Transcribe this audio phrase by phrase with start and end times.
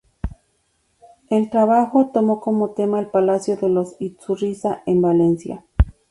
[1.29, 5.63] El trabajo tomó como tema el palacio de los Iturriza en Valencia.